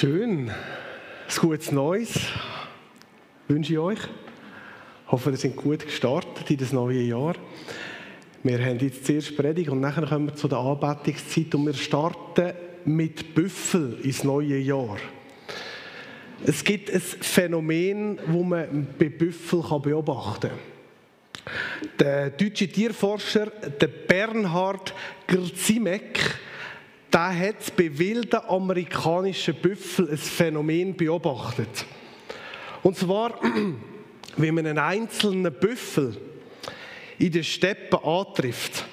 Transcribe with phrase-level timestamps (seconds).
[0.00, 0.48] Schön.
[0.48, 2.20] Ein gutes Neues
[3.48, 3.98] wünsche ich euch.
[3.98, 7.34] Ich hoffe, ihr seid gut gestartet in das neue Jahr.
[8.44, 12.52] Wir haben jetzt zuerst Predigt und dann kommen wir zu der Anbetungszeit und wir starten
[12.84, 14.98] mit Büffel ins neue Jahr.
[16.46, 21.88] Es gibt ein Phänomen, das man bei Büffel beobachten kann.
[21.98, 23.46] Der deutsche Tierforscher
[24.06, 24.94] Bernhard
[25.26, 26.38] Grzimek
[27.12, 31.86] der hat bei wilden amerikanischen Büffel ein Phänomen beobachtet.
[32.82, 33.34] Und zwar,
[34.36, 36.16] wenn man einen einzelnen Büffel
[37.18, 38.84] in den Steppen antrifft.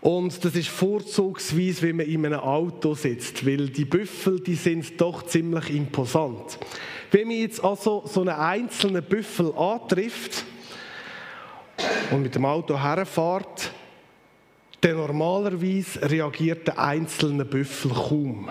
[0.00, 4.98] Und das ist vorzugsweise, wenn man in einem Auto sitzt, weil die Büffel, die sind
[4.98, 6.58] doch ziemlich imposant.
[7.10, 10.44] Wenn man jetzt also so einen einzelnen Büffel antrifft
[12.10, 13.69] und mit dem Auto herfährt,
[14.82, 18.48] denn normalerweise reagiert der einzelne Büffel kaum.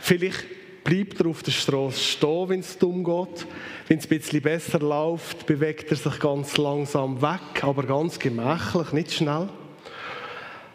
[0.00, 0.44] Vielleicht
[0.84, 3.46] bleibt er auf der Straße stehen, wenn es dumm geht.
[3.86, 8.92] Wenn es ein bisschen besser läuft, bewegt er sich ganz langsam weg, aber ganz gemächlich,
[8.92, 9.48] nicht schnell.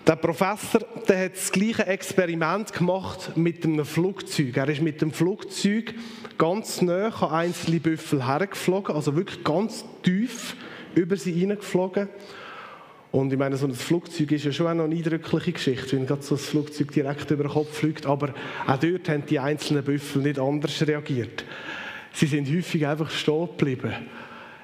[0.06, 4.56] Der Professor der hat das gleiche Experiment gemacht mit einem Flugzeug.
[4.56, 5.94] Er ist mit dem Flugzeug
[6.38, 10.56] ganz nah an einzelne Büffel hergeflogen, also wirklich ganz tief
[10.96, 12.08] über sie hineingeflogen
[13.12, 16.36] und ich meine, so ein Flugzeug ist ja schon eine eindrückliche Geschichte, wenn gerade so
[16.36, 18.06] ein Flugzeug direkt über den Kopf fliegt.
[18.06, 18.34] Aber
[18.68, 21.46] auch dort haben die einzelnen Büffel nicht anders reagiert.
[22.14, 23.94] Sie sind häufig einfach stehen geblieben.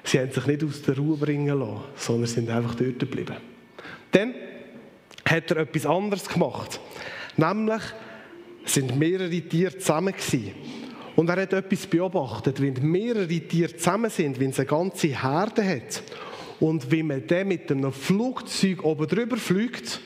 [0.02, 3.36] Sie haben sich nicht aus der Ruhe bringen lassen, sondern sind einfach dort geblieben.
[4.10, 4.34] Dann
[5.24, 6.78] hat er etwas anderes gemacht.
[7.36, 7.82] Nämlich
[8.66, 10.52] sind mehrere Tiere zusammen gewesen.
[11.16, 12.60] Und er hat etwas beobachtet.
[12.60, 16.02] Wenn mehrere Tiere zusammen sind, wenn es eine ganze Herde hat
[16.60, 20.00] und wie man dann mit einem Flugzeug oben drüber fliegt,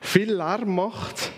[0.00, 1.32] viel Lärm macht,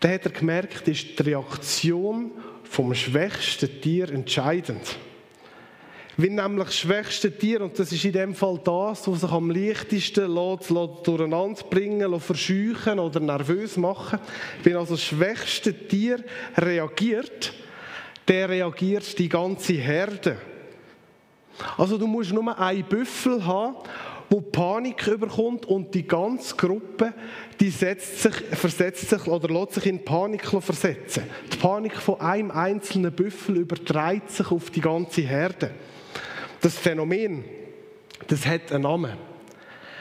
[0.00, 2.32] dann hat er gemerkt, ist die Reaktion
[2.64, 4.98] vom schwächsten Tier entscheidend.
[6.16, 9.50] Wenn nämlich das schwächste Tier, und das ist in dem Fall das, was sich am
[9.50, 14.20] leichtesten lässt, lässt durcheinander bringen, verscheuchen oder nervös machen,
[14.62, 16.22] wenn also das schwächste Tier
[16.56, 17.52] reagiert,
[18.28, 20.36] der reagiert die ganze Herde.
[21.76, 23.76] Also du musst nur einen Büffel haben,
[24.30, 27.12] wo Panik überkommt und die ganze Gruppe,
[27.60, 31.24] die setzt sich, versetzt sich oder lässt sich in Panik versetzen.
[31.52, 35.70] Die Panik von einem einzelnen Büffel überträgt sich auf die ganze Herde.
[36.60, 37.44] Das Phänomen,
[38.26, 39.12] das hat einen Namen.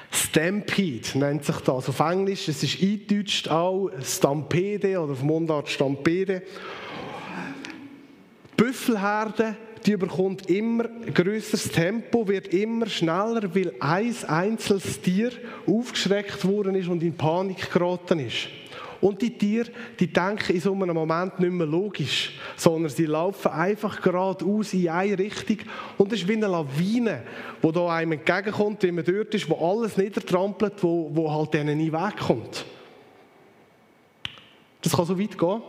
[0.10, 2.48] Stampede nennt sich das auf Englisch.
[2.48, 6.44] Es ist eingedeutscht auch Stampede oder auf Mundart Stampede.
[8.56, 15.32] Büffelherde die bekommt immer größeres Tempo, wird immer schneller, weil ein einzelnes Tier
[15.68, 18.48] aufgeschreckt worden ist und in Panik geraten ist.
[19.04, 23.52] Und die Tiere, die denken in so einem Moment nicht mehr logisch, sondern sie laufen
[23.52, 25.58] einfach geradeaus in eine Richtung.
[25.98, 27.24] Und es ist wie eine Lawine,
[27.62, 31.80] wo da einem entgegenkommt, wie man dort ist, wo alles niedertrampelt, wo, wo halt denen
[31.80, 32.66] nie wegkommt.
[34.82, 35.62] Das kann so weit gehen,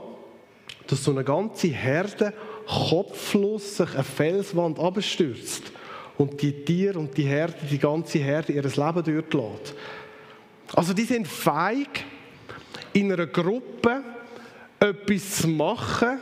[0.86, 2.32] dass so eine ganze Herde
[2.66, 5.72] kopflos sich eine Felswand abstürzt
[6.16, 9.74] und die Tiere und die Herde, die ganze Herde, ihr Leben dort lässt.
[10.74, 12.04] Also die sind feig,
[12.92, 14.02] in einer Gruppe
[14.80, 16.18] etwas zu machen,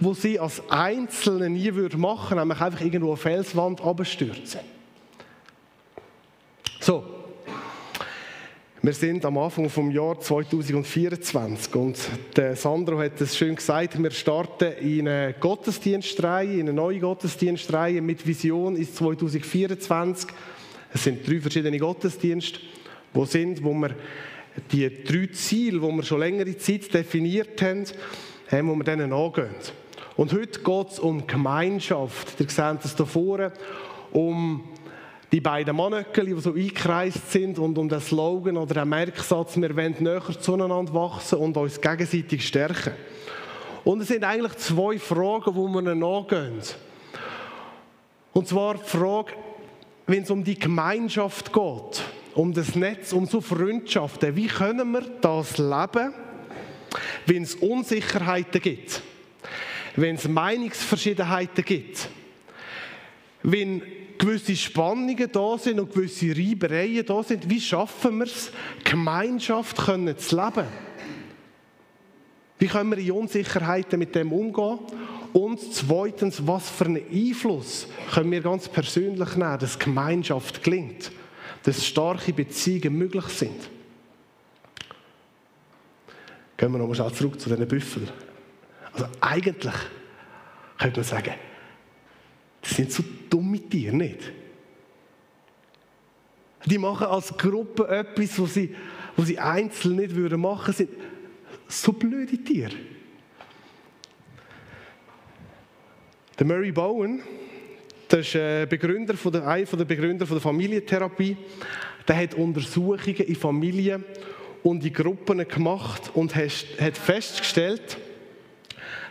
[0.00, 4.60] wo sie als Einzelne nie würden machen, nämlich einfach irgendwo eine Felswand abstürzen.
[6.80, 7.04] So,
[8.82, 11.98] wir sind am Anfang vom Jahr 2024 und
[12.36, 18.02] der Sandro hat es schön gesagt, wir starten in eine Gottesdienstreihe, in eine neue Gottesdienstreihe
[18.02, 20.28] mit Vision ist 2024.
[20.92, 22.60] Es sind drei verschiedene Gottesdienste,
[23.14, 23.94] wo sind, wo wir
[24.70, 27.84] die drei Ziele, die wir schon längere Zeit definiert haben,
[28.50, 29.54] haben, wo wir denen angehen.
[30.16, 32.38] Und heute geht es um Gemeinschaft.
[32.40, 33.52] Ihr seht es hier vorne,
[34.12, 34.64] um
[35.32, 39.76] die beiden Mannöckeli, die so eingekreist sind und um den Slogan oder den Merksatz, wir
[39.76, 42.92] wollen näher zueinander wachsen und uns gegenseitig stärken.
[43.84, 46.60] Und es sind eigentlich zwei Fragen, die wir nachgehen.
[48.32, 49.32] Und zwar die Frage,
[50.06, 52.02] wenn es um die Gemeinschaft geht,
[52.34, 56.14] um das Netz, um so Freundschaften, wie können wir das leben,
[57.26, 59.02] wenn es Unsicherheiten gibt,
[59.96, 62.08] wenn es Meinungsverschiedenheiten gibt,
[63.42, 63.82] wenn
[64.18, 68.50] gewisse Spannungen da sind und gewisse Reibereien da sind, wie schaffen wir es,
[68.84, 70.66] Gemeinschaft können zu leben?
[72.58, 74.78] Wie können wir in Unsicherheiten mit dem umgehen?
[75.32, 81.12] Und zweitens, was für einen Einfluss können wir ganz persönlich nehmen, dass Gemeinschaft gelingt,
[81.64, 83.70] dass starke Beziehungen möglich sind?
[86.56, 88.08] Gehen wir nochmal zurück zu diesen Büffeln.
[88.92, 89.74] Also eigentlich
[90.78, 91.34] könnte man sagen,
[92.74, 94.32] sind so dumme Tiere, nicht?
[96.64, 98.74] Die machen als Gruppe etwas, was sie,
[99.16, 100.90] was sie einzeln nicht würden machen, sind
[101.68, 102.74] so blöde Tiere.
[106.38, 107.22] Der Murray Bowen,
[108.08, 111.36] das ist äh, Begründer von der, einer der Begründer von der Familientherapie,
[112.06, 114.04] der hat Untersuchungen in Familien
[114.62, 117.96] und in Gruppen gemacht und hat festgestellt,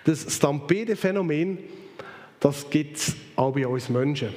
[0.04, 1.57] das Stampede-Phänomen,
[2.45, 4.30] das gibt es auch bei uns Menschen.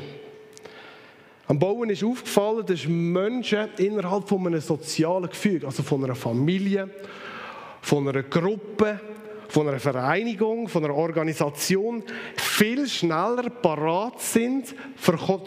[1.46, 6.88] Am Bauen ist aufgefallen, dass Menschen innerhalb von einem sozialen Gefüge, also von einer Familie,
[7.82, 8.99] von einer Gruppe,
[9.49, 12.02] von einer Vereinigung, von einer Organisation
[12.34, 14.75] viel schneller parat sind,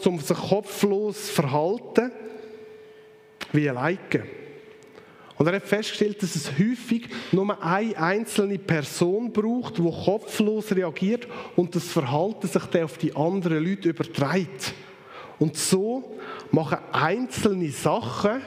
[0.06, 2.12] um sich kopflos zu verhalten,
[3.54, 4.41] wie alleine.
[5.42, 11.28] Und er hat festgestellt, dass es häufig nur eine einzelne Person braucht, die kopflos reagiert
[11.56, 14.76] und das Verhalten sich dann auf die anderen Leute überträgt.
[15.40, 16.20] Und so
[16.52, 18.44] machen einzelne Sachen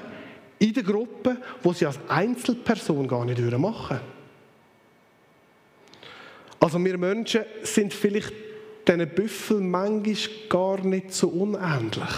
[0.61, 3.99] in der Gruppe, wo sie als Einzelperson gar nicht machen
[6.61, 8.33] Also wir Menschen sind vielleicht
[8.87, 10.17] diesen Büffeln manchmal
[10.49, 12.15] gar nicht so unähnlich.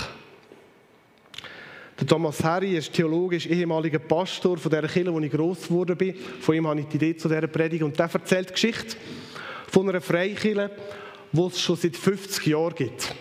[1.98, 5.96] Der Thomas Harry ist Theologe, ist ehemaliger Pastor von der Kirche, wo ich gross geworden
[5.96, 6.14] bin.
[6.14, 7.82] Von ihm habe ich die Idee zu dieser Predigt.
[7.82, 8.96] Und der erzählt die Geschichte
[9.68, 10.70] von einer Freikirche,
[11.32, 13.14] die es schon seit 50 Jahren gibt.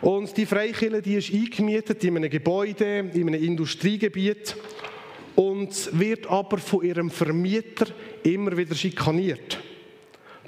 [0.00, 4.56] Und die Freikirche, die ist eingemietet in einem Gebäude, in einem Industriegebiet
[5.36, 7.86] und wird aber von ihrem Vermieter
[8.24, 9.58] immer wieder schikaniert.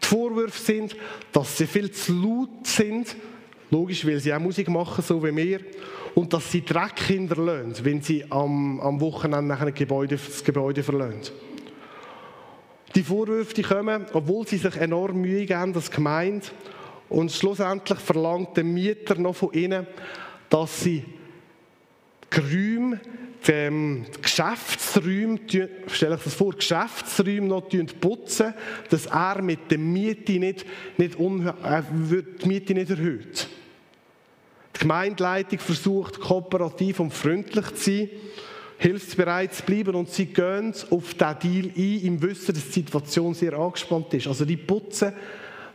[0.02, 0.96] Die Vorwürfe sind,
[1.32, 3.16] dass sie viel zu laut sind,
[3.70, 5.60] logisch, weil sie auch Musik machen, so wie wir,
[6.14, 10.82] und dass sie Dreck hinterlassen, wenn sie am, am Wochenende nach einem Gebäude, das Gebäude
[10.82, 11.32] verlassen.
[12.94, 16.52] Die Vorwürfe die kommen, obwohl sie sich enorm Mühe geben, das gemeint,
[17.08, 19.86] und schlussendlich verlangt der Mieter noch von ihnen,
[20.48, 21.04] dass sie
[22.34, 23.00] Räume,
[23.46, 25.38] die Geschäftsräume,
[25.86, 27.68] stelle ich das vor, Geschäftsräume noch
[28.00, 28.54] putzen,
[28.90, 31.82] dass er mit der Miete nicht, nicht, äh,
[32.42, 33.48] die Miete nicht erhöht.
[34.74, 38.10] Die Gemeindeleitung versucht, kooperativ und freundlich zu sein,
[38.78, 43.32] hilfsbereit zu bleiben und sie gehen auf diesen Deal ein, im Wissen, dass die Situation
[43.32, 44.26] sehr angespannt ist.
[44.26, 45.12] Also die putzen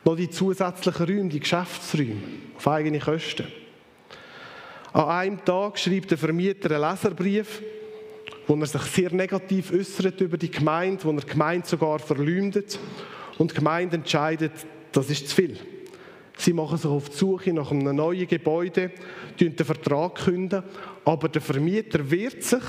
[0.03, 2.21] noch die zusätzlichen Räume, die Geschäftsräume,
[2.57, 3.60] auf eigene Kosten.
[4.93, 7.61] An einem Tag schreibt der Vermieter einen Leserbrief,
[8.45, 12.77] wo er sich sehr negativ äußert über die Gemeinde, wo er die Gemeinde sogar verleumdet
[13.37, 14.51] und die Gemeinde entscheidet,
[14.91, 15.57] das ist zu viel.
[16.37, 18.91] Sie machen sich auf die Suche nach einem neuen Gebäude,
[19.39, 20.63] den Vertrag künden,
[21.05, 22.63] aber der Vermieter wehrt sich,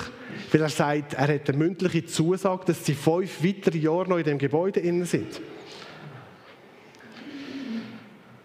[0.53, 4.25] weil er sagt, er hat eine mündliche Zusage, dass sie fünf weitere Jahre noch in
[4.25, 5.41] dem Gebäude innen sind.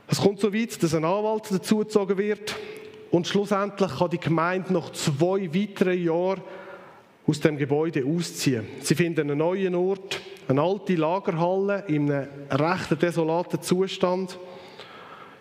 [0.07, 2.55] Es kommt so weit, dass ein Anwalt dazugezogen wird
[3.11, 6.41] und schlussendlich kann die Gemeinde noch zwei weitere Jahre
[7.25, 8.65] aus dem Gebäude ausziehen.
[8.81, 14.37] Sie finden einen neuen Ort, eine alte Lagerhalle in einem recht desolaten Zustand.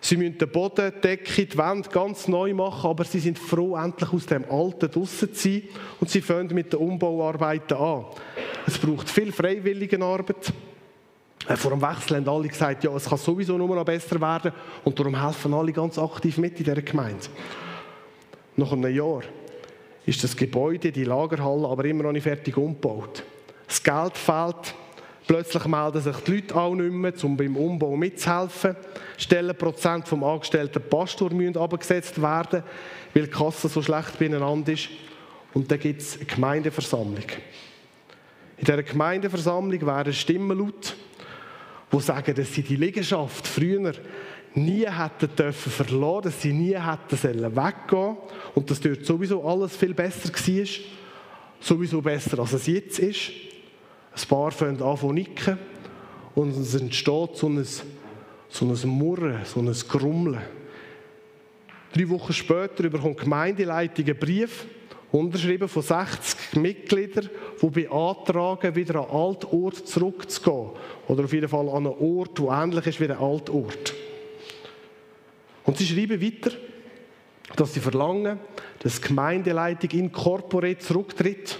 [0.01, 3.75] Sie müssen den Boden, die Decke, die Wände ganz neu machen, aber sie sind froh,
[3.77, 5.63] endlich aus dem Alten draussen zu sein
[5.99, 8.05] und sie fangen mit den Umbauarbeiten an.
[8.65, 10.49] Es braucht viel Freiwilligenarbeit.
[10.49, 10.66] Äh,
[11.55, 14.51] vor dem Wechsel haben alle gesagt, ja, es kann sowieso nur noch besser werden
[14.83, 17.27] und darum helfen alle ganz aktiv mit in dieser Gemeinde.
[18.57, 19.21] Nach einem Jahr
[20.05, 23.23] ist das Gebäude, die Lagerhalle, aber immer noch nicht fertig umgebaut.
[23.67, 24.75] Das Geld fehlt,
[25.27, 28.77] Plötzlich melden sich die Leute auch nicht mehr, um beim Umbau mitzuhelfen.
[29.17, 32.63] Stellenprozent vom angestellten Pastor müssen abgesetzt werden,
[33.13, 34.87] weil die Kasse so schlecht beieinander ist.
[35.53, 37.25] Und dann gibt es eine Gemeindeversammlung.
[38.57, 40.95] In dieser Gemeindeversammlung werden Stimmen laut,
[41.91, 43.93] die sagen, dass sie die Liegenschaft früher
[44.53, 48.17] nie hätten dürfen verlassen, dass sie nie hätten sollen weggehen
[48.55, 50.65] und dass dort sowieso alles viel besser war,
[51.59, 53.31] sowieso besser als es jetzt ist.
[54.15, 55.57] Ein paar fangen an zu nicken
[56.35, 60.41] und es entsteht so ein, so ein Murren, so ein Grummeln.
[61.93, 64.65] Drei Wochen später bekommt die Gemeindeleitung einen Brief,
[65.11, 67.29] unterschrieben von 60 Mitgliedern,
[67.61, 70.71] die beantragen, wieder an den Altort zurückzugehen.
[71.07, 73.93] Oder auf jeden Fall an einen Ort, der ähnlich ist wie der Altort.
[75.63, 76.51] Und sie schreiben weiter,
[77.55, 78.39] dass sie verlangen,
[78.79, 81.59] dass die Gemeindeleitung in Corpore zurücktritt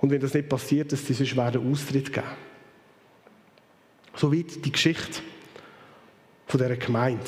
[0.00, 2.26] und wenn das nicht passiert, dass sie sonst werden Austritt geben.
[4.14, 5.22] Soweit die Geschichte
[6.46, 7.24] von dieser Gemeinde.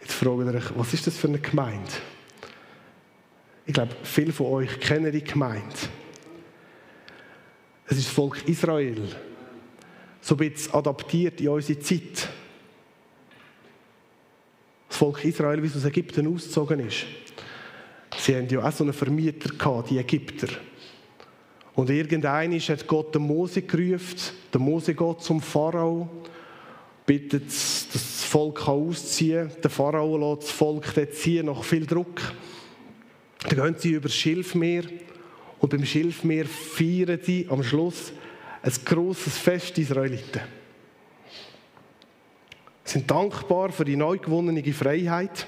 [0.00, 1.90] Jetzt fragen ihr euch, was ist das für eine Gemeinde?
[3.66, 5.74] Ich glaube, viele von euch kennen die Gemeinde.
[7.86, 9.02] Es ist das Volk Israel,
[10.20, 12.28] so ein bisschen adaptiert in unsere Zeit.
[14.88, 17.06] Das Volk Israel, wie es aus Ägypten ausgezogen ist.
[18.18, 20.48] Sie haben ja auch so einen Vermieter gehabt, die Ägypter.
[21.74, 24.18] Und irgendeiner hat Gott den Mose gerufen,
[24.52, 26.08] der Mose Gott zum Pharao,
[27.04, 29.50] bittet, dass das Volk ausziehen.
[29.62, 32.20] Der Pharao lässt das Volk dort ziehen, nach viel Druck.
[33.44, 34.84] Dann gehen sie über das Schilfmeer
[35.60, 38.12] und beim Schilfmeer feiern sie am Schluss
[38.62, 40.40] ein grosses Fest Israeliten.
[42.84, 45.46] Sie sind dankbar für die neu gewonnene Freiheit.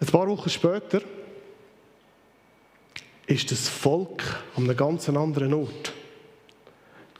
[0.00, 1.02] Ein paar Wochen später
[3.26, 4.22] ist das Volk
[4.56, 5.92] an einem ganz anderen Ort.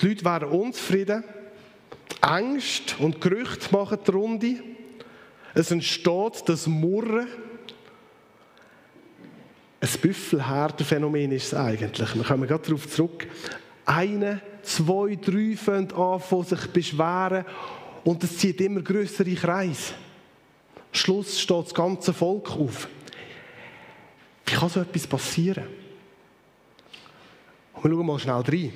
[0.00, 1.24] Die Leute werden unzufrieden,
[2.20, 4.62] Angst und Gerüchte machen die Runde.
[5.54, 7.28] Es entsteht das Murren.
[9.84, 12.14] Ein Büffelherdenphänomen ist es eigentlich.
[12.14, 13.26] Wir kommen gerade darauf zurück.
[13.84, 17.44] Eine, zwei, drei fangen an, von sich beschweren
[18.02, 19.92] und es zieht immer größere Kreise.
[20.90, 22.88] Schluss steht das ganze Volk auf.
[24.46, 25.64] Wie kann so etwas passieren?
[27.82, 28.72] wir schauen mal schnell rein.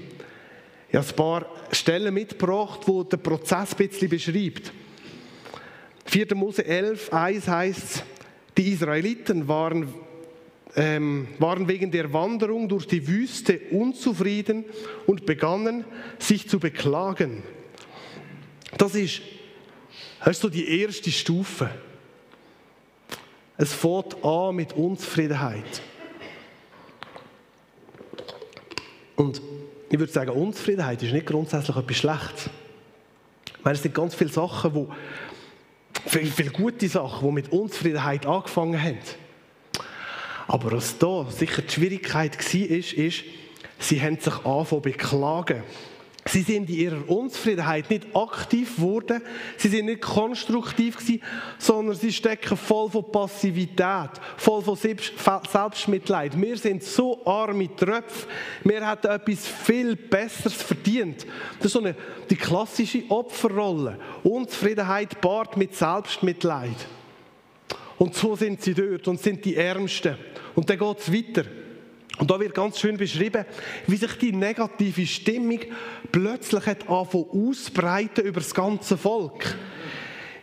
[0.90, 4.72] Ich habe ein paar Stellen mitgebracht, wo der Prozess ein bisschen beschreibt.
[6.04, 6.34] 4.
[6.34, 8.04] Mose 11, 1 heißt
[8.58, 9.94] die Israeliten waren,
[10.76, 14.64] ähm, waren wegen der Wanderung durch die Wüste unzufrieden
[15.06, 15.84] und begannen,
[16.18, 17.42] sich zu beklagen.
[18.76, 19.22] Das ist,
[20.24, 21.70] ist so die erste Stufe.
[23.56, 25.82] Es fängt an mit Unzufriedenheit.
[29.16, 29.42] Und
[29.90, 32.50] ich würde sagen, Unzufriedenheit ist nicht grundsätzlich etwas Schlechtes.
[33.58, 34.92] Ich meine, es sind ganz viele Sachen, wo,
[36.06, 38.98] viele, viele gute Sachen, die mit Unzufriedenheit angefangen haben.
[40.48, 43.24] Aber was da sicher die Schwierigkeit war, ist, ist,
[43.78, 45.62] sie haben sich angefangen zu beklagen.
[46.28, 49.22] Sie sind in ihrer Unzufriedenheit nicht aktiv geworden,
[49.56, 51.22] sie sind nicht konstruktiv gewesen,
[51.58, 56.38] sondern sie stecken voll von Passivität, voll von Selbstmitleid.
[56.38, 58.26] Wir sind so arme Tröpfe,
[58.62, 61.26] wir hätten etwas viel Besseres verdient.
[61.58, 61.94] Das ist so eine,
[62.28, 63.98] die klassische Opferrolle.
[64.22, 66.97] Unzufriedenheit paart mit Selbstmitleid.
[67.98, 70.16] Und so sind sie dort und sind die Ärmsten.
[70.54, 71.44] Und dann geht es weiter.
[72.18, 73.44] Und da wird ganz schön beschrieben,
[73.86, 75.60] wie sich die negative Stimmung
[76.10, 79.56] plötzlich hat ausbreiten über das ganze Volk.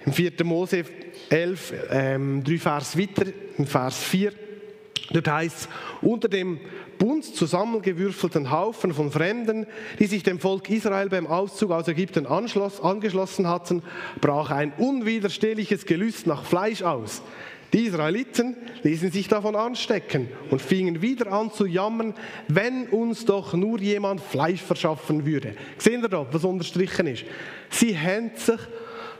[0.05, 0.31] Im 4.
[0.43, 0.85] Mose
[1.29, 3.25] 11, ähm, drei Vers weiter,
[3.57, 4.31] im Vers 4,
[5.11, 5.69] dort heißt
[6.01, 6.59] unter dem
[6.97, 9.67] Bund zusammengewürfelten Haufen von Fremden,
[9.99, 13.83] die sich dem Volk Israel beim Auszug aus Ägypten angeschlossen hatten,
[14.21, 17.21] brach ein unwiderstehliches Gelüst nach Fleisch aus.
[17.73, 22.13] Die Israeliten ließen sich davon anstecken und fingen wieder an zu jammern,
[22.47, 25.55] wenn uns doch nur jemand Fleisch verschaffen würde.
[25.77, 27.25] Sehen ihr da, was unterstrichen ist?
[27.69, 28.59] Sie haben sich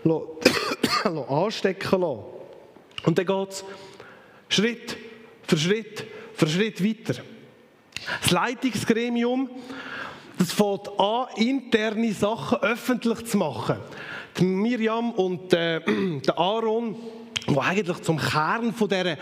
[1.30, 2.24] anstecken lassen.
[3.06, 3.66] Und dann geht es
[4.48, 4.98] Schritt
[5.48, 7.22] für Schritt für Schritt weiter.
[8.22, 9.50] Das Leitungsgremium,
[10.38, 13.78] das fängt an, interne Sachen öffentlich zu machen.
[14.38, 15.82] Die Miriam und äh,
[16.36, 16.96] Aaron
[17.48, 19.18] die eigentlich zum Kern von dieser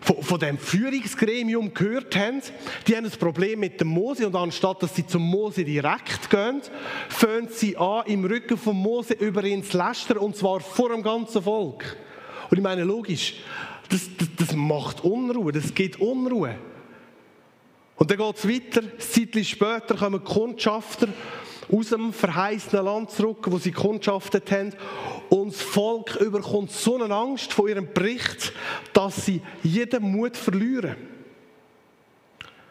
[0.00, 2.40] von dem Führungsgremium gehört haben,
[2.86, 6.62] die haben ein Problem mit dem Mose und anstatt dass sie zum Mose direkt gehen,
[7.10, 11.02] fangen sie an, im Rücken von Mose über ihn zu lästern und zwar vor dem
[11.02, 11.98] ganzen Volk.
[12.50, 13.34] Und ich meine, logisch,
[13.90, 16.56] das, das, das macht Unruhe, das gibt Unruhe.
[17.96, 21.08] Und dann geht es weiter, ein Zeitchen später kommen Kundschafter
[21.70, 24.72] aus dem verheißenen Land zurück, wo sie kundschaftet haben.
[25.28, 28.52] Und das Volk überkommt so eine Angst vor ihrem Bericht,
[28.92, 30.96] dass sie jeden Mut verlieren.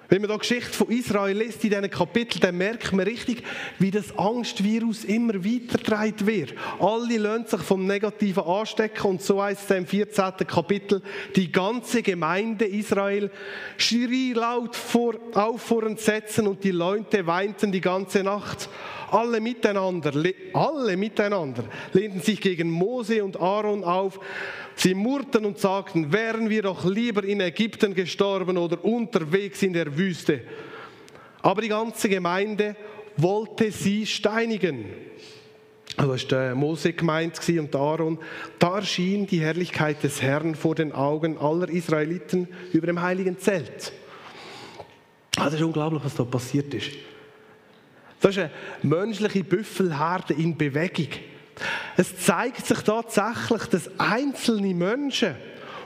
[0.09, 3.43] Wenn man da Geschichte von Israel liest in diesen Kapiteln, dann merkt man richtig,
[3.77, 6.55] wie das Angstvirus immer weitergetragen wird.
[6.79, 10.33] Alle lassen sich vom Negativen anstecken und so heißt es im 14.
[10.47, 11.03] Kapitel,
[11.35, 13.29] die ganze Gemeinde Israel
[13.77, 18.67] schrie laut vor, auf vor Entsetzen und die Leute weinten die ganze Nacht.
[19.11, 20.11] Alle miteinander,
[20.53, 21.63] alle miteinander
[21.93, 24.19] lehnten sich gegen Mose und Aaron auf.
[24.75, 29.97] Sie murrten und sagten, wären wir doch lieber in Ägypten gestorben oder unterwegs in der
[29.97, 30.41] Wüste.
[31.41, 32.75] Aber die ganze Gemeinde
[33.17, 34.85] wollte sie steinigen.
[35.97, 38.19] Also ist der Mose gemeint und Aaron.
[38.57, 43.91] Da erschien die Herrlichkeit des Herrn vor den Augen aller Israeliten über dem heiligen Zelt.
[45.35, 46.91] Also ist unglaublich, was da passiert ist.
[48.21, 48.51] Das ist eine
[48.83, 51.07] menschliche Büffelherde in Bewegung.
[51.97, 55.35] Es zeigt sich tatsächlich, dass einzelne Menschen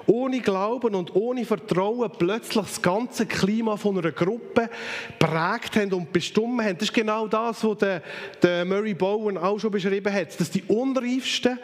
[0.05, 4.69] ohne Glauben und ohne Vertrauen plötzlich das ganze Klima von einer Gruppe
[5.17, 6.77] prägt haben und bestimmt haben.
[6.77, 7.77] Das ist genau das, was
[8.41, 11.57] der, Murray Bowen auch schon beschrieben hat, dass die Unreifsten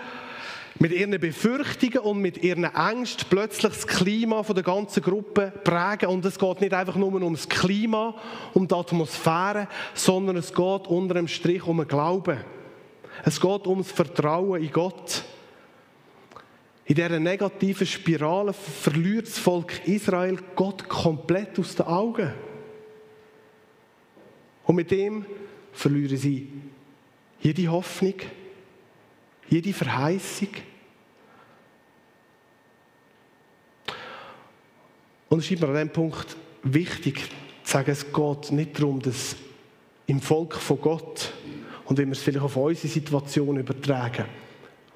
[0.79, 6.07] mit ihren Befürchtungen und mit ihren Ängsten plötzlich das Klima der ganzen Gruppe prägen.
[6.07, 8.15] Und es geht nicht einfach nur ums Klima,
[8.53, 12.39] um die Atmosphäre, sondern es geht unter dem Strich um den Glauben.
[13.25, 15.25] Es geht ums Vertrauen in Gott.
[16.85, 22.33] In dieser negativen Spirale verliert das Volk Israel Gott komplett aus den Augen.
[24.63, 25.25] Und mit dem
[25.73, 26.47] verlieren sie
[27.41, 28.15] jede Hoffnung,
[29.49, 30.49] jede Verheißung.
[35.29, 37.29] Und es scheint mir an diesem Punkt wichtig
[37.63, 39.35] zu sagen, es geht nicht darum, dass
[40.07, 41.33] im Volk von Gott
[41.85, 44.25] und wenn wir es vielleicht auf unsere Situation übertragen,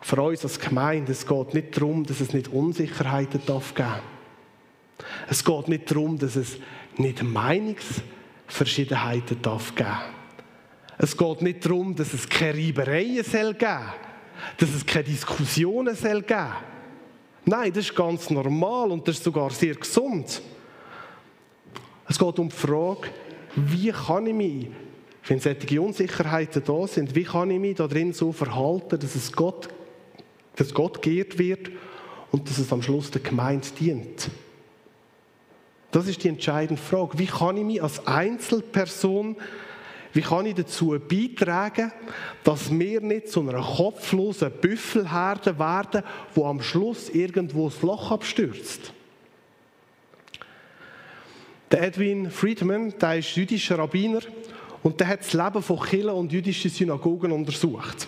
[0.02, 4.02] für uns als Gemeinde, es geht nicht darum, dass es nicht Unsicherheiten darf geben.
[5.30, 6.58] Es geht nicht darum, dass es
[6.98, 9.90] nicht Meinungsverschiedenheiten darf geben.
[10.98, 13.94] Es geht nicht darum, dass es keine Reibereien soll geben,
[14.58, 16.52] dass es keine Diskussionen soll geben.
[17.46, 20.42] Nein, das ist ganz normal und das ist sogar sehr gesund.
[22.08, 23.10] Es geht um die Frage,
[23.56, 24.68] wie kann ich mich
[25.28, 29.32] wenn solche Unsicherheiten da sind, wie kann ich mich da drin so verhalten, dass es
[29.32, 29.70] Gott,
[30.56, 31.72] dass Gott geehrt wird
[32.32, 34.30] und dass es am Schluss der Gemeinde dient?
[35.92, 37.20] Das ist die entscheidende Frage.
[37.20, 39.36] Wie kann ich mich als Einzelperson,
[40.14, 41.92] wie kann ich dazu beitragen,
[42.44, 46.04] dass wir nicht zu einer kopflosen Büffelherde werden,
[46.36, 48.94] wo am Schluss irgendwo das Loch abstürzt?
[51.72, 54.22] Der Edwin Friedman, der ist jüdischer Rabbiner
[54.84, 58.08] und der hat das Leben von Kirchen und jüdischen Synagogen untersucht.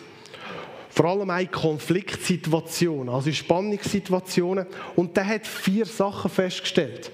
[0.90, 4.66] Vor allem auch Konfliktsituationen, also Spannungssituationen.
[4.96, 7.12] Und der hat vier Sachen festgestellt.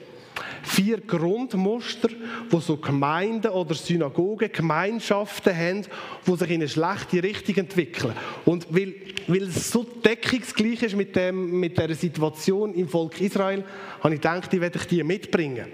[0.63, 2.09] Vier Grundmuster,
[2.49, 5.85] wo so Gemeinden oder Synagogen, Gemeinschaften haben,
[6.27, 8.13] die sich in eine schlechte Richtung entwickeln.
[8.45, 8.93] Und weil,
[9.27, 13.63] weil es so deckungsgleich ist mit, dem, mit dieser Situation im Volk Israel,
[14.01, 15.67] habe ich gedacht, ich werde die mitbringen.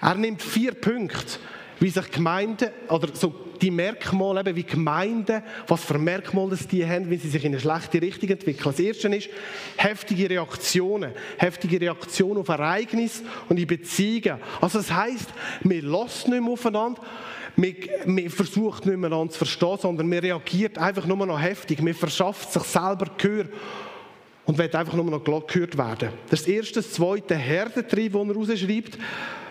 [0.00, 1.38] Er nimmt vier Punkte
[1.80, 7.08] wie sich Gemeinden, oder so die Merkmale, eben wie Gemeinden, was für Merkmale die haben,
[7.08, 8.64] wenn sie sich in eine schlechte Richtung entwickeln.
[8.64, 9.30] Das erste ist
[9.76, 11.12] heftige Reaktionen.
[11.38, 14.38] Heftige Reaktionen auf Ereignisse und in Beziehungen.
[14.60, 15.30] Also das heisst,
[15.62, 17.00] wir lassen nicht mehr aufeinander,
[17.56, 17.74] wir,
[18.04, 21.82] wir versucht nicht mehr einander zu verstehen, sondern wir reagiert einfach nur noch heftig.
[21.82, 23.46] Wir verschafft sich selber Gehör
[24.44, 26.10] und wird einfach nur noch gehört werden.
[26.28, 26.74] Das erste.
[26.74, 28.98] Das zweite, Herdentrieb, den er rausschreibt.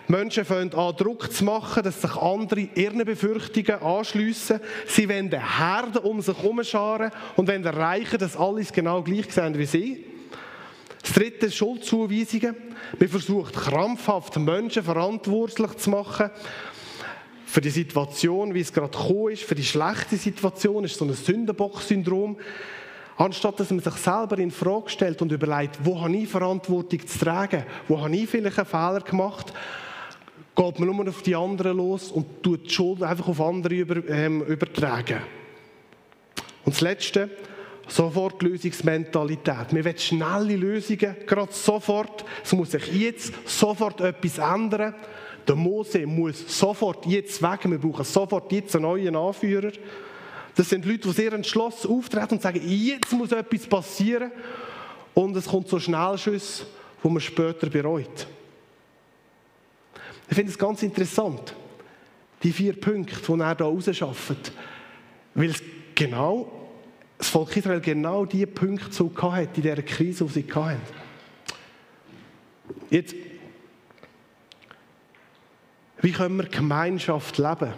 [0.07, 4.59] Menschen fangen an, Druck zu machen, dass sich andere ihren Befürchtungen anschliessen.
[4.87, 9.65] Sie wollen Herden um sich herumscharen und wollen erreichen, dass alles genau gleich sehen wie
[9.65, 10.05] sie.
[11.01, 12.55] Das dritte ist Schuldzuweisungen.
[12.99, 16.31] Man versucht krampfhaft Menschen verantwortlich zu machen
[17.45, 21.13] für die Situation, wie es gerade gekommen ist, für die schlechte Situation, ist so ein
[21.13, 22.37] Sündenbock-Syndrom.
[23.15, 27.19] Anstatt dass man sich selber in Frage stellt und überlegt, wo habe ich Verantwortung zu
[27.19, 29.53] tragen, wo habe ich vielleicht einen Fehler gemacht,
[30.55, 34.07] geht man nur auf die anderen los und tut die Schuld einfach auf andere über,
[34.07, 35.21] ähm, übertragen.
[36.65, 37.29] Und das Letzte,
[37.87, 39.71] sofort Lösungsmentalität.
[39.71, 42.23] Wir wollen schnelle Lösungen, gerade sofort.
[42.43, 44.95] Es muss sich jetzt sofort etwas ändern.
[45.47, 47.59] Der Mose muss sofort jetzt weg.
[47.63, 49.71] Wir brauchen sofort jetzt einen neuen Anführer.
[50.55, 54.31] Das sind Leute, die sehr entschlossen auftreten und sagen, jetzt muss etwas passieren.
[55.13, 56.65] Und es kommt so Schnellschüsse,
[57.01, 58.27] wo man später bereut.
[60.33, 61.53] Ich finde es ganz interessant,
[62.41, 64.51] die vier Punkte, die er hier rausschafft.
[65.35, 65.61] Weil es
[65.93, 66.71] genau,
[67.19, 70.81] das Volk Israel genau diese Punkte so hatte in dieser Krise, die sie hatten.
[72.89, 73.13] Jetzt,
[76.01, 77.75] wie können wir Gemeinschaft leben?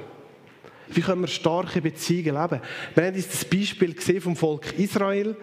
[0.87, 2.61] Wie können wir starke Beziehungen leben?
[2.95, 5.35] Wir haben jetzt das Beispiel gesehen vom Volk Israel,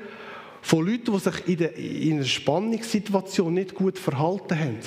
[0.63, 4.79] von Leuten, die sich in, einer Spannungssituation nicht gut verhalten haben.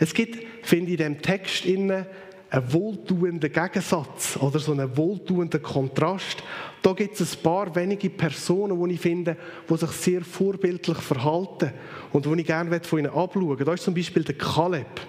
[0.00, 2.06] Es gibt, finde ich, in diesem Text einen
[2.72, 6.42] wohltuenden Gegensatz oder so einen wohltuenden Kontrast.
[6.82, 9.36] Da gibt es ein paar wenige Personen, die ich finde,
[9.68, 11.72] die sich sehr vorbildlich verhalten
[12.12, 15.00] und die ich gerne von ihnen abschauen Da ist zum Beispiel der Kaleb.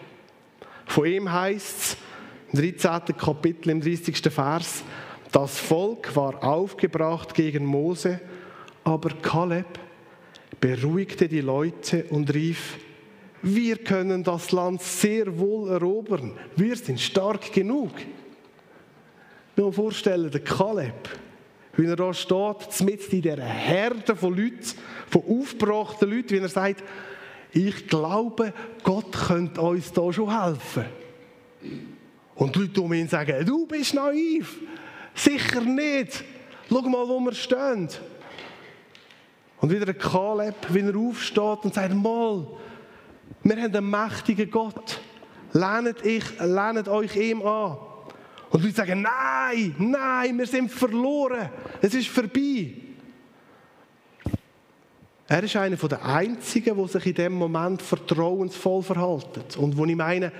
[0.86, 1.98] Von ihm heißt es
[2.52, 3.15] im 13.
[3.17, 4.17] Kapitel, im 30.
[4.34, 4.84] Vers,
[5.32, 8.19] das Volk war aufgebracht gegen Mose,
[8.84, 9.80] aber Kaleb
[10.60, 12.80] beruhigte die Leute und rief,
[13.41, 16.34] wir können das Land sehr wohl erobern.
[16.56, 17.91] Wir sind stark genug.
[19.56, 21.10] Mir vorstellen, der Kaleb,
[21.75, 24.73] wie er da steht, mit in dieser Herde von Leuten,
[25.10, 26.84] von aufgebrachten Leuten, wie er sagt,
[27.52, 30.86] ich glaube, Gott könnte uns da schon helfen.
[32.36, 34.60] Und die Leute um ihn sagen, du bist naiv.
[35.15, 36.23] Sicher nicht.
[36.69, 37.89] Schau mal, wo wir stehen.
[39.60, 42.47] Und wieder ein Kaleb, wie er aufsteht und sagt, mal,
[43.43, 44.99] wir haben einen mächtigen Gott.
[45.54, 47.78] Lehnet, ich, lehnet euch ihm an.
[48.49, 51.49] Und Leute sagen, nein, nein, wir sind verloren.
[51.82, 52.73] Es ist vorbei.
[55.28, 59.58] Er ist einer der Einzigen, der sich in dem Moment vertrauensvoll verhält.
[59.58, 60.32] Und wo ich meine,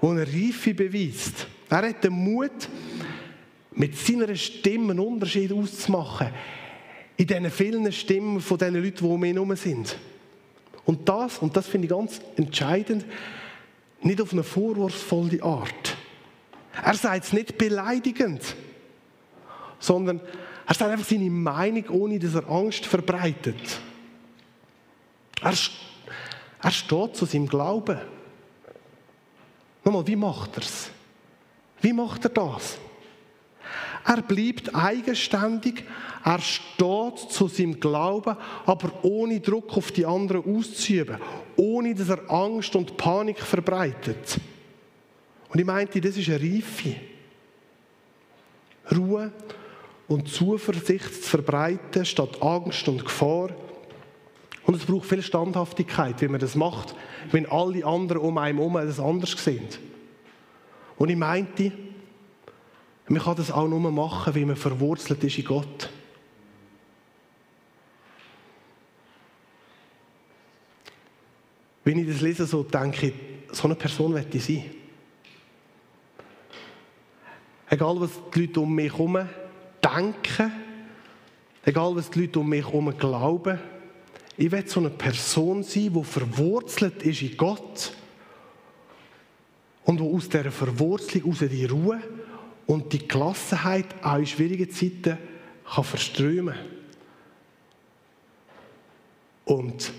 [0.00, 1.46] wo er Reife beweist.
[1.68, 2.68] Er hat den Mut,
[3.72, 6.28] mit seiner Stimme einen Unterschied auszumachen.
[7.16, 9.96] In diesen vielen Stimmen von den Leuten, die um ihn herum sind.
[10.86, 13.04] Und das, und das finde ich ganz entscheidend,
[14.00, 15.96] nicht auf eine vorwurfsvolle Art.
[16.82, 18.42] Er sagt es nicht beleidigend,
[19.80, 20.20] sondern
[20.66, 23.80] er sagt einfach seine Meinung, ohne dass er Angst verbreitet.
[25.42, 25.54] Er,
[26.62, 27.98] er steht zu seinem Glauben.
[29.84, 30.90] Nochmal, wie macht er es?
[31.80, 32.78] Wie macht er das?
[34.06, 35.82] Er bleibt eigenständig,
[36.24, 41.18] er steht zu seinem Glauben, aber ohne Druck auf die anderen auszuüben,
[41.56, 44.38] ohne dass er Angst und Panik verbreitet.
[45.48, 46.94] Und ich meinte, das ist eine Reife.
[48.94, 49.32] Ruhe
[50.06, 53.50] und Zuversicht zu verbreiten, statt Angst und Gefahr.
[54.66, 56.94] Und es braucht viel Standhaftigkeit, wie man das macht,
[57.32, 59.66] wenn alle anderen um einen herum das anders sehen.
[60.96, 61.72] Und ich meinte,
[63.08, 65.90] man kann das auch nur machen, wie man verwurzelt ist in Gott.
[71.84, 73.14] Wenn ich das lese, so denke ich,
[73.52, 74.64] so eine Person möchte ich sein.
[77.68, 79.28] Egal, was die Leute um mich herum
[79.82, 80.52] denken,
[81.64, 83.60] egal, was die Leute um mich herum glauben,
[84.36, 87.92] ich will so eine Person sein, die verwurzelt ist in Gott
[89.84, 92.00] und wo aus dieser Verwurzelung aus die Ruhe
[92.66, 95.18] und die Gelassenheit auch in schwierigen Zeiten
[95.64, 96.54] kann verströmen
[99.46, 99.92] Und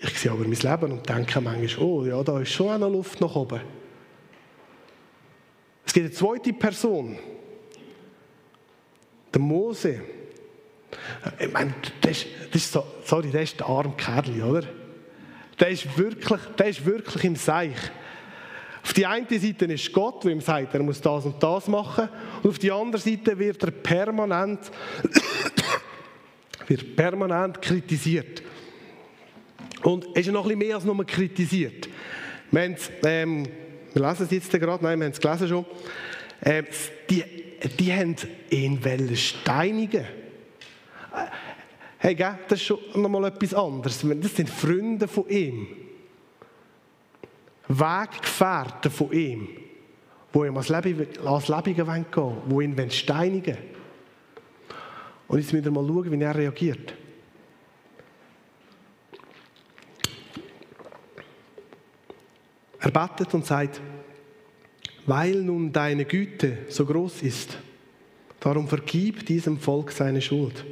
[0.00, 3.20] ich sehe aber mein Leben und denke manchmal, oh ja, da ist schon eine Luft
[3.20, 3.60] nach oben.
[5.86, 7.18] Es gibt eine zweite Person,
[9.32, 10.00] der Mose.
[11.38, 14.66] Ich meine, das ist, das ist so, sorry, der ist der arme Kerl, oder?
[15.60, 17.76] Der ist wirklich, der ist wirklich im Seich.
[18.84, 22.08] Auf die eine Seite ist Gott, der ihm sagt, er muss das und das machen.
[22.42, 24.58] Und auf die andere Seite wird er permanent,
[26.66, 28.42] wird permanent kritisiert.
[29.82, 31.88] Und er ist noch ein mehr als nur kritisiert.
[32.50, 33.46] Wir, ähm,
[33.92, 35.66] wir lesen es jetzt gerade, nein, wir haben es gelesen schon.
[36.44, 36.66] Ähm,
[37.08, 37.24] die,
[37.78, 38.16] die haben
[38.50, 40.06] ihn steinigen
[41.98, 44.04] Hey, gell, das ist schon nochmal etwas anderes.
[44.20, 45.68] Das sind Freunde von ihm.
[47.78, 49.48] Weggefährten von ihm,
[50.34, 53.72] die ihm als Leben, als Leben gehen wollen, die ihn steinigen wollen.
[55.28, 56.94] Und jetzt müssen wir mal schauen, wie er reagiert.
[62.78, 63.80] Er betet und sagt,
[65.06, 67.56] weil nun deine Güte so groß ist,
[68.40, 70.64] darum vergib diesem Volk seine Schuld.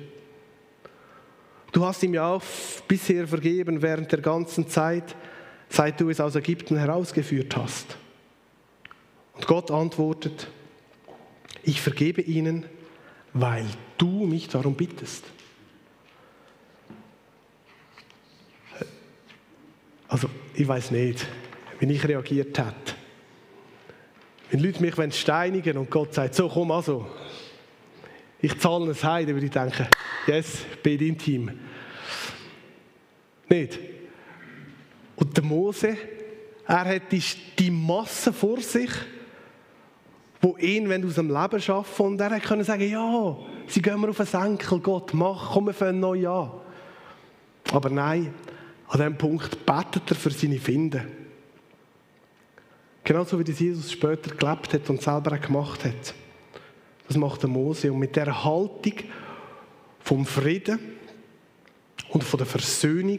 [1.72, 2.42] Du hast ihm ja auch
[2.88, 5.14] bisher vergeben während der ganzen Zeit,
[5.70, 7.96] seit du es aus Ägypten herausgeführt hast.
[9.34, 10.48] Und Gott antwortet,
[11.62, 12.66] ich vergebe ihnen,
[13.32, 13.64] weil
[13.96, 15.24] du mich darum bittest.
[20.08, 21.24] Also, ich weiß nicht,
[21.78, 22.94] wie ich reagiert hätte.
[24.50, 27.08] Wenn Leute mich steinigen und Gott sagt, so komm also,
[28.42, 29.86] ich zahle es heim, würde ich denken,
[30.26, 31.60] yes, bin dein Team.
[33.48, 33.78] Nicht?
[35.20, 35.96] Und der Mose,
[36.66, 37.02] er hat
[37.58, 38.90] die Masse vor sich,
[40.40, 44.16] wo ihn aus dem Leben schaffen und er konnte sagen, ja, sie gehen mir auf
[44.16, 46.50] den Senkel, Gott, mach, komm, wir fangen neu an.
[47.72, 48.32] Aber nein,
[48.88, 51.02] an diesem Punkt betet er für seine Finden.
[53.04, 56.14] Genauso wie das Jesus später gelebt hat und selber auch gemacht hat.
[57.06, 57.92] Das macht der Mose.
[57.92, 58.94] Und mit der Haltung
[60.00, 60.78] vom Frieden
[62.10, 63.18] und von der Versöhnung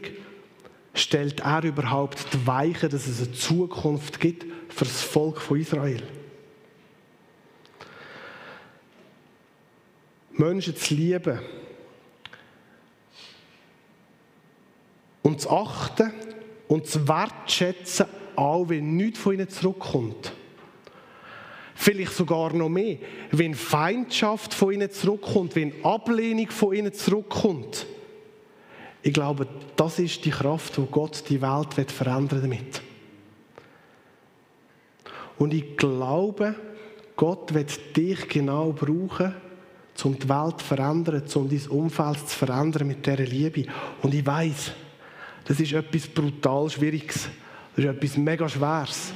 [0.94, 6.02] stellt er überhaupt die Weiche, dass es eine Zukunft gibt für das Volk von Israel.
[10.32, 11.38] Menschen zu lieben
[15.22, 16.12] und zu achten
[16.68, 20.32] und zu wertschätzen, auch wenn nichts von ihnen zurückkommt.
[21.74, 22.98] Vielleicht sogar noch mehr,
[23.30, 27.86] wenn Feindschaft von ihnen zurückkommt, wenn Ablehnung von ihnen zurückkommt
[29.02, 32.80] Ich glaube, das ist die Kraft, wo Gott die Welt wird verändern damit.
[35.38, 36.54] Und ich glaube,
[37.16, 39.34] Gott wird dich genau brauchen,
[40.04, 43.66] um die Welt zu verändern, um dein Umfeld zu verändern mit dieser Liebe.
[44.02, 44.72] Und ich weiß,
[45.44, 47.28] das ist etwas brutal Schwieriges.
[47.74, 49.12] Das ist etwas mega Schweres.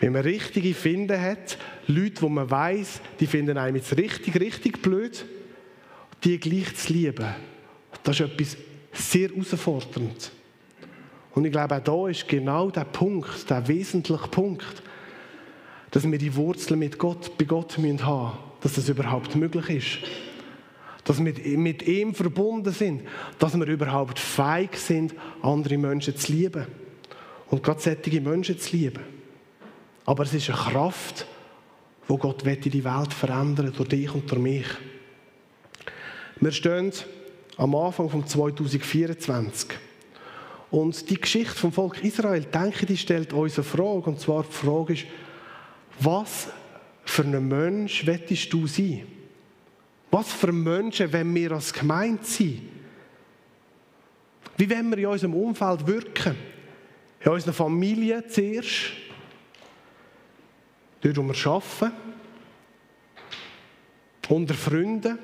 [0.00, 4.82] Wenn man richtige Finden hat, Leute, wo man weiß, die finden einem jetzt richtig, richtig
[4.82, 5.24] blöd,
[6.24, 7.34] die gleich zu lieben,
[8.02, 8.56] das ist etwas
[8.96, 10.32] sehr herausfordernd.
[11.34, 14.82] Und ich glaube, auch da ist genau der Punkt, der wesentliche Punkt,
[15.90, 20.10] dass wir die Wurzeln mit Gott, bei Gott haben müssen dass das überhaupt möglich ist.
[21.04, 23.02] Dass wir mit ihm verbunden sind,
[23.38, 26.66] dass wir überhaupt feig sind, andere Menschen zu lieben.
[27.48, 29.04] Und Gott solche Menschen zu lieben.
[30.04, 31.26] Aber es ist eine Kraft,
[32.08, 34.66] wo Gott in die Welt verändern durch dich und durch mich.
[36.40, 36.92] Wir stehen
[37.56, 39.70] am Anfang von 2024.
[40.70, 44.10] Und die Geschichte vom Volk Israel, denke ich, die stellt uns eine Frage.
[44.10, 45.06] Und zwar die Frage ist,
[46.00, 46.48] was
[47.04, 49.06] für ein Mensch wettest du sein?
[50.10, 52.68] Was für Menschen wenn wir als Gemeinde sein?
[54.56, 56.36] Wie wollen wir in unserem Umfeld wirken?
[57.20, 58.92] In unserer Familie zuerst,
[61.00, 61.96] dort, wo wir arbeiten,
[64.28, 65.18] unter Freunden,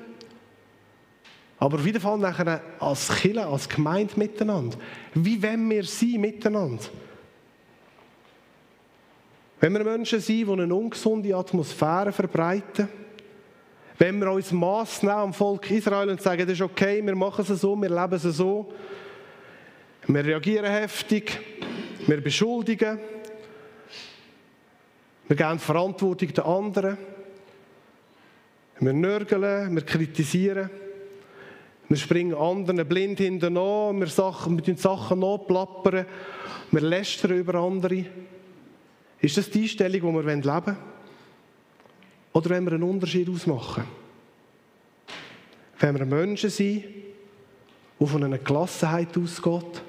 [1.63, 4.77] aber auf jeden Fall nachher als Killer, als Gemeinde miteinander.
[5.15, 6.83] Wie wollen wir sein miteinander?
[9.61, 12.89] Wenn wir Menschen sind, die eine ungesunde Atmosphäre verbreiten,
[13.97, 17.45] wenn wir uns Mass nehmen am Volk Israel und sagen, das ist okay, wir machen
[17.49, 18.73] es so, wir leben es so,
[20.09, 21.39] wir reagieren heftig,
[22.09, 22.99] wir beschuldigen,
[25.29, 26.99] wir geben Verantwortung den anderen,
[28.81, 30.69] wir nörgeln, wir kritisieren,
[31.89, 36.07] wir springen anderen blind hinterher, wir, Sachen, wir Sachen nachplappern,
[36.71, 38.07] wir lästern über andere.
[39.21, 40.77] Ist das die Einstellung, die wir leben wollen?
[42.33, 43.85] Oder wenn wir einen Unterschied ausmachen?
[45.79, 46.85] Wenn wir Menschen sind,
[48.01, 49.83] die von einer Gelassenheit ausgeht,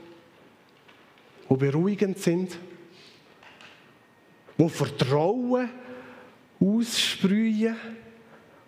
[1.49, 2.57] die beruhigend sind,
[4.57, 5.69] die Vertrauen
[6.59, 7.75] aussprühen,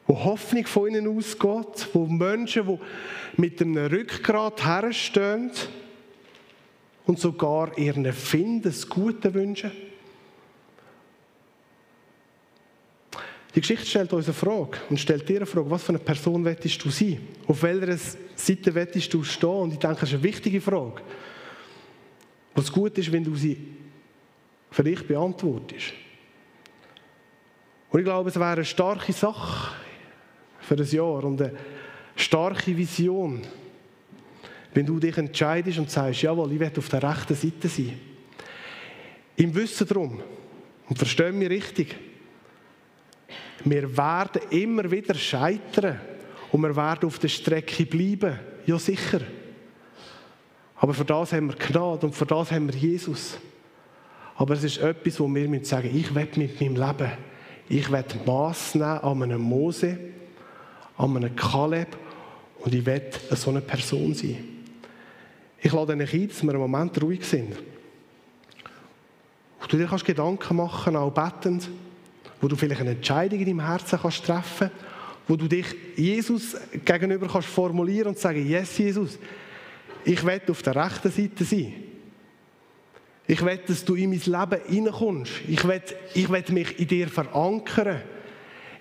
[0.07, 2.79] wo Hoffnung von ihnen ausgeht, wo Menschen, die
[3.37, 5.51] mit einem Rückgrat herstehen
[7.05, 9.71] und sogar ihren Finden das Gute wünschen.
[13.55, 16.43] Die Geschichte stellt uns eine Frage und stellt dir eine Frage, was für eine Person
[16.43, 17.25] wettest du sein?
[17.47, 17.97] Auf welcher
[18.35, 19.49] Seite wettest du stehen?
[19.49, 21.01] Und ich denke, das ist eine wichtige Frage.
[22.53, 23.57] Was gut ist, wenn du sie
[24.71, 25.93] für dich beantwortest.
[27.89, 29.73] Und ich glaube, es wäre eine starke Sache
[30.65, 31.53] für ein Jahr und eine
[32.15, 33.41] starke Vision,
[34.73, 37.99] wenn du dich entscheidest und sagst, jawohl, ich werde auf der rechten Seite sein.
[39.37, 40.21] Im Wissen darum,
[40.87, 41.95] und versteh mich richtig,
[43.63, 45.99] wir werden immer wieder scheitern
[46.51, 48.39] und wir werden auf der Strecke bleiben.
[48.65, 49.21] Ja, sicher.
[50.75, 53.37] Aber für das haben wir Gnade und für das haben wir Jesus.
[54.35, 57.11] Aber es ist etwas, wo wir sagen müssen, ich werde mit meinem Leben,
[57.69, 59.97] ich werde Mass nehmen an einem Mose,
[60.97, 61.95] an einem Kaleb
[62.59, 64.37] und ich werde so eine Person sein.
[65.61, 67.55] Ich lade euch ein, dass wir einen Moment ruhig sind.
[69.61, 71.69] Und du dir kannst Gedanken machen, auch bettend
[72.41, 74.69] wo du vielleicht eine Entscheidung in deinem Herzen kannst treffen
[75.27, 76.55] wo du dich Jesus
[76.85, 79.17] gegenüber kannst formulieren und sagen, yes, Jesus,
[80.03, 81.73] ich werde auf der rechten Seite sein.
[83.27, 85.31] Ich will, dass du in mein Leben hineinkommst.
[85.47, 85.81] Ich will,
[86.13, 88.01] ich will mich in dir verankern.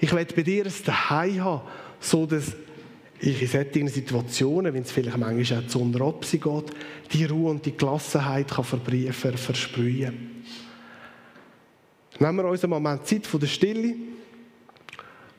[0.00, 1.62] Ich will bei dir ein Zuhause haben,
[2.04, 2.52] so dass
[3.20, 6.70] ich in solchen Situationen, wenn es vielleicht manchmal auch zu Unteropsi geht,
[7.12, 10.42] die Ruhe und die Gelassenheit kann versprühen.
[12.18, 13.94] Nehmen wir uns einen Moment Zeit von der Stille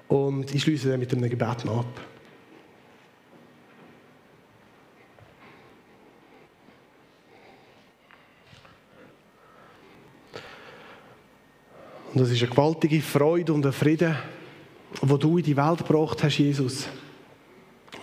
[0.07, 2.01] und ich schließe dann mit einem Gebet ab.
[12.13, 14.15] Und das ist eine gewaltige Freude und ein Frieden,
[15.01, 16.87] wo du in die Welt gebracht hast, Jesus.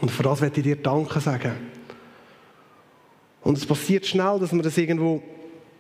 [0.01, 1.53] Und für das möchte ich dir Danke sagen.
[3.43, 5.23] Und es passiert schnell, dass wir das irgendwo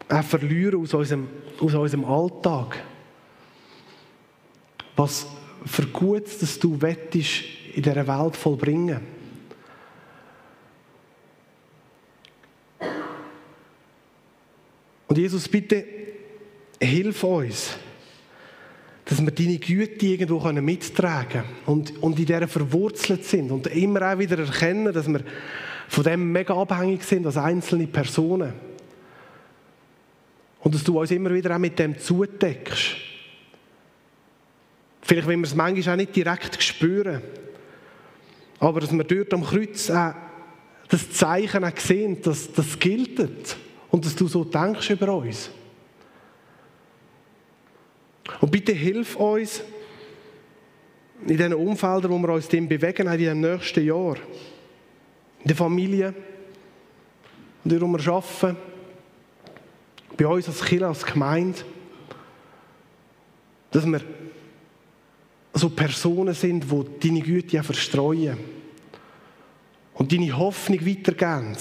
[0.09, 1.29] auch verlieren aus unserem,
[1.61, 2.83] aus unserem Alltag.
[4.96, 5.27] Was
[5.64, 7.44] für Gutes, dass du wettest
[7.75, 9.01] in dieser Welt vollbringen.
[15.09, 15.85] Und Jesus, bitte
[16.81, 17.77] hilf uns,
[19.04, 24.12] dass wir deine Güte irgendwo mittragen können und, und in dieser verwurzelt sind und immer
[24.12, 25.22] auch wieder erkennen, dass wir
[25.88, 28.52] von dem mega abhängig sind als einzelne Personen.
[30.60, 32.96] Und dass du uns immer wieder auch mit dem zudeckst.
[35.02, 37.20] Vielleicht, wenn wir es manchmal auch nicht direkt spüren.
[38.60, 40.14] Aber dass wir dort am Kreuz auch
[40.88, 43.18] das Zeichen auch sehen, dass das gilt
[43.90, 45.50] und dass du so denkst über uns.
[48.40, 49.62] Und bitte hilf uns
[51.22, 54.20] in diesen Umfeldern, wo wir uns dem bewegen, auch in den nächsten Jahren.
[55.40, 56.14] In der Familie,
[57.64, 58.56] und wo wir arbeiten,
[60.16, 61.61] bei uns als Kirche, als Gemeinde,
[63.70, 64.00] dass wir
[65.54, 68.38] so Personen sind, die deine Güte verstreuen
[69.94, 71.56] und deine Hoffnung weitergeben.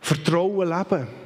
[0.00, 1.23] Vertrauen leben.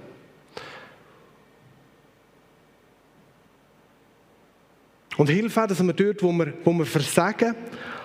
[5.18, 7.54] Und Hilfe dass wir dort, wo wir, wo wir versagen,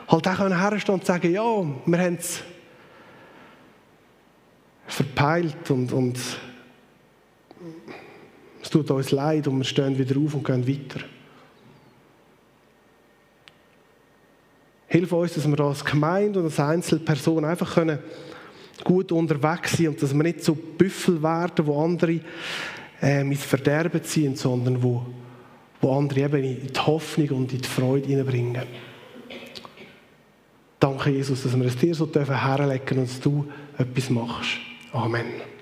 [0.07, 2.41] halt auch herstehen und sagen, ja, wir haben es
[4.87, 6.17] verpeilt und, und
[8.61, 11.05] es tut uns leid und wir stehen wieder auf und gehen weiter.
[14.87, 17.99] Hilf uns, dass wir als Gemeinde und als Einzelperson einfach können
[18.83, 22.21] gut unterwegs sein und dass wir nicht so Büffel werden, wo andere
[23.03, 25.05] äh, ins Verderben ziehen, sondern wo
[25.83, 28.63] wo andere eben in die Hoffnung und in die Freude hineinbringen.
[30.79, 33.45] Danke, Jesus, dass wir es dir so herlegen dürfen und dass du
[33.77, 34.57] etwas machst.
[34.91, 35.52] Amen.